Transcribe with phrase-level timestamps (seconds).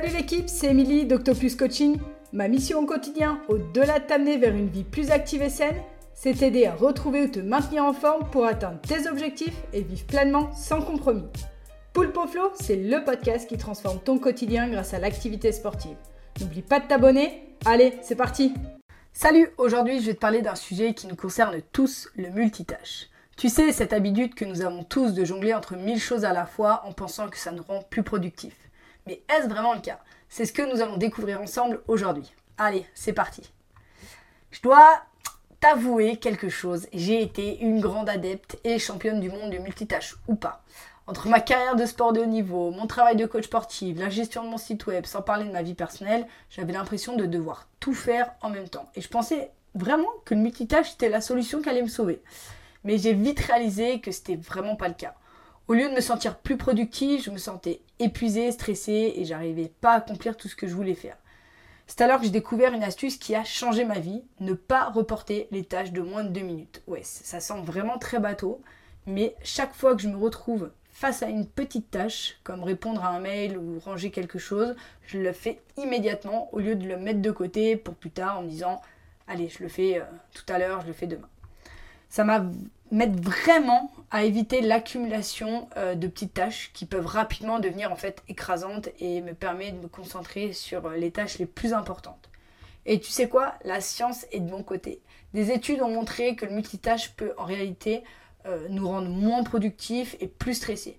[0.00, 1.98] Salut l'équipe, c'est Émilie d'Octopus Coaching.
[2.32, 5.74] Ma mission au quotidien, au-delà de t'amener vers une vie plus active et saine,
[6.14, 10.06] c'est t'aider à retrouver ou te maintenir en forme pour atteindre tes objectifs et vivre
[10.06, 11.26] pleinement sans compromis.
[11.92, 15.96] Poulpe Flow, c'est le podcast qui transforme ton quotidien grâce à l'activité sportive.
[16.40, 17.56] N'oublie pas de t'abonner.
[17.64, 18.54] Allez, c'est parti
[19.12, 23.08] Salut, aujourd'hui je vais te parler d'un sujet qui nous concerne tous, le multitâche.
[23.36, 26.46] Tu sais, cette habitude que nous avons tous de jongler entre mille choses à la
[26.46, 28.67] fois en pensant que ça nous rend plus productifs.
[29.08, 30.00] Mais est-ce vraiment le cas?
[30.28, 32.30] C'est ce que nous allons découvrir ensemble aujourd'hui.
[32.58, 33.50] Allez, c'est parti.
[34.50, 35.00] Je dois
[35.60, 36.86] t'avouer quelque chose.
[36.92, 40.62] J'ai été une grande adepte et championne du monde du multitâche, ou pas.
[41.06, 44.44] Entre ma carrière de sport de haut niveau, mon travail de coach sportif, la gestion
[44.44, 47.94] de mon site web, sans parler de ma vie personnelle, j'avais l'impression de devoir tout
[47.94, 48.90] faire en même temps.
[48.94, 52.22] Et je pensais vraiment que le multitâche était la solution qui allait me sauver.
[52.84, 55.14] Mais j'ai vite réalisé que c'était vraiment pas le cas.
[55.68, 59.92] Au lieu de me sentir plus productive, je me sentais épuisée, stressée et j'arrivais pas
[59.92, 61.18] à accomplir tout ce que je voulais faire.
[61.86, 65.46] C'est alors que j'ai découvert une astuce qui a changé ma vie, ne pas reporter
[65.50, 66.80] les tâches de moins de deux minutes.
[66.86, 68.62] Ouais, ça semble vraiment très bateau,
[69.04, 73.10] mais chaque fois que je me retrouve face à une petite tâche, comme répondre à
[73.10, 74.74] un mail ou ranger quelque chose,
[75.06, 78.42] je le fais immédiatement au lieu de le mettre de côté pour plus tard en
[78.42, 78.80] me disant
[79.26, 81.28] allez, je le fais euh, tout à l'heure, je le fais demain
[82.08, 82.24] ça
[82.90, 88.22] m'aide vraiment à éviter l'accumulation euh, de petites tâches qui peuvent rapidement devenir en fait
[88.28, 92.30] écrasantes et me permet de me concentrer sur euh, les tâches les plus importantes.
[92.86, 93.54] Et tu sais quoi?
[93.64, 95.02] La science est de mon côté.
[95.34, 98.02] Des études ont montré que le multitâche peut en réalité
[98.46, 100.98] euh, nous rendre moins productifs et plus stressés.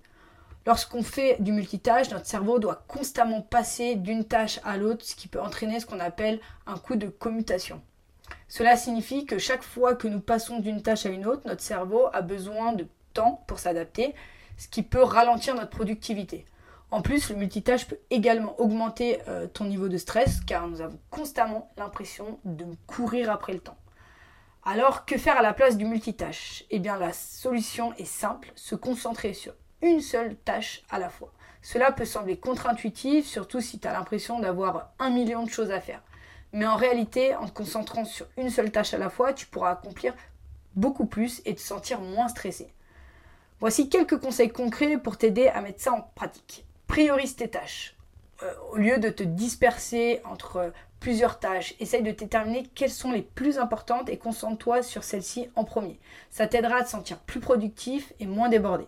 [0.66, 5.26] Lorsqu'on fait du multitâche, notre cerveau doit constamment passer d'une tâche à l'autre, ce qui
[5.26, 7.80] peut entraîner ce qu'on appelle un coup de commutation.
[8.50, 12.08] Cela signifie que chaque fois que nous passons d'une tâche à une autre, notre cerveau
[12.12, 12.84] a besoin de
[13.14, 14.12] temps pour s'adapter,
[14.58, 16.46] ce qui peut ralentir notre productivité.
[16.90, 20.98] En plus, le multitâche peut également augmenter euh, ton niveau de stress car nous avons
[21.10, 23.78] constamment l'impression de courir après le temps.
[24.64, 26.64] Alors, que faire à la place du multitâche?
[26.70, 31.32] Eh bien, la solution est simple, se concentrer sur une seule tâche à la fois.
[31.62, 35.80] Cela peut sembler contre-intuitif, surtout si tu as l'impression d'avoir un million de choses à
[35.80, 36.02] faire.
[36.52, 39.70] Mais en réalité, en te concentrant sur une seule tâche à la fois, tu pourras
[39.70, 40.14] accomplir
[40.74, 42.72] beaucoup plus et te sentir moins stressé.
[43.60, 46.64] Voici quelques conseils concrets pour t'aider à mettre ça en pratique.
[46.86, 47.94] Priorise tes tâches.
[48.42, 53.22] Euh, au lieu de te disperser entre plusieurs tâches, essaye de déterminer quelles sont les
[53.22, 55.98] plus importantes et concentre-toi sur celles-ci en premier.
[56.30, 58.86] Ça t'aidera à te sentir plus productif et moins débordé.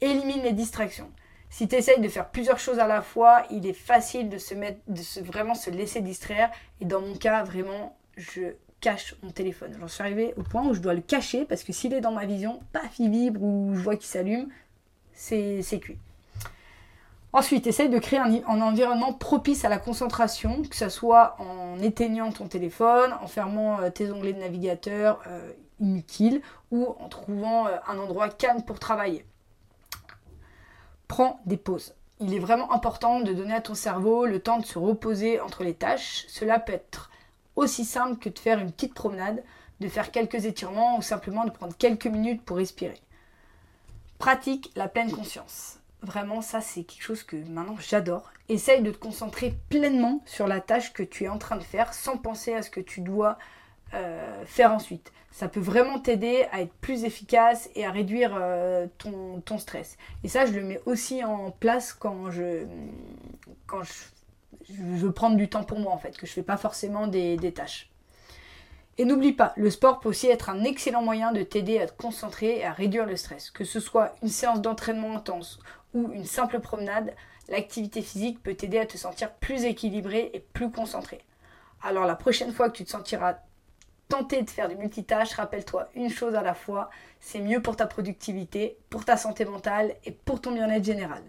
[0.00, 1.10] Élimine les distractions.
[1.52, 5.20] Si tu essayes de faire plusieurs choses à la fois, il est facile de se
[5.20, 6.50] vraiment se laisser distraire.
[6.80, 9.76] Et dans mon cas, vraiment, je cache mon téléphone.
[9.78, 12.10] J'en suis arrivée au point où je dois le cacher parce que s'il est dans
[12.10, 14.48] ma vision, paf, il vibre ou je vois qu'il s'allume,
[15.12, 15.98] c'est cuit.
[17.34, 22.32] Ensuite, essaye de créer un, environnement propice à la concentration, que ce soit en éteignant
[22.32, 27.76] ton téléphone, en fermant euh, tes onglets de navigateur euh, inutiles ou en trouvant euh,
[27.88, 29.26] un endroit calme pour travailler
[31.12, 31.94] prends des pauses.
[32.20, 35.62] Il est vraiment important de donner à ton cerveau le temps de se reposer entre
[35.62, 36.24] les tâches.
[36.28, 37.10] Cela peut être
[37.54, 39.44] aussi simple que de faire une petite promenade,
[39.80, 42.98] de faire quelques étirements ou simplement de prendre quelques minutes pour respirer.
[44.16, 45.80] Pratique la pleine conscience.
[46.00, 48.32] Vraiment, ça c'est quelque chose que maintenant j'adore.
[48.48, 51.92] Essaye de te concentrer pleinement sur la tâche que tu es en train de faire
[51.92, 53.36] sans penser à ce que tu dois
[53.94, 55.12] euh, faire ensuite.
[55.30, 59.96] Ça peut vraiment t'aider à être plus efficace et à réduire euh, ton, stress.
[60.24, 62.64] Et ça, je le mets aussi en place quand je,
[63.66, 63.92] quand je,
[64.74, 67.36] veux prendre du temps pour moi, en fait, que je ne fais pas forcément des,
[67.36, 67.90] des tâches.
[68.98, 71.92] Et n'oublie pas, le sport peut aussi être un excellent moyen de t'aider à te
[71.92, 73.50] concentrer et à réduire le stress.
[73.50, 75.60] Que ce soit une séance d'entraînement intense
[75.94, 77.14] ou une simple promenade,
[77.48, 81.20] l'activité physique peut t'aider à te sentir plus équilibré et plus concentré.
[81.82, 83.36] Alors la prochaine fois que tu te sentiras
[84.12, 87.86] tenter de faire du multitâche, rappelle-toi une chose à la fois, c'est mieux pour ta
[87.86, 91.22] productivité, pour ta santé mentale et pour ton bien-être général.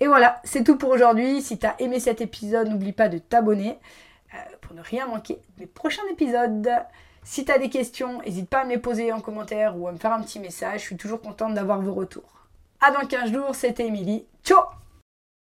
[0.00, 1.40] Et voilà, c'est tout pour aujourd'hui.
[1.40, 3.78] Si tu as aimé cet épisode, n'oublie pas de t'abonner
[4.34, 6.68] euh, pour ne rien manquer de mes prochains épisodes.
[7.22, 9.92] Si tu as des questions, n'hésite pas à me les poser en commentaire ou à
[9.92, 10.80] me faire un petit message.
[10.80, 12.46] Je suis toujours contente d'avoir vos retours.
[12.82, 14.26] À dans 15 jours, c'était Émilie.
[14.44, 14.60] Ciao